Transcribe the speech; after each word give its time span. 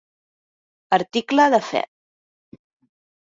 Article 0.97 1.47
de 1.57 1.61
fe. 1.67 1.83